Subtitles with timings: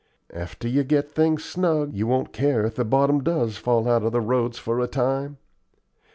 [0.33, 4.11] After you get things snug, you won't care if the bottom does fall out of
[4.13, 5.37] the roads for a time.